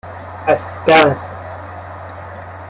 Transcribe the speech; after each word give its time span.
اصغر 0.53 1.15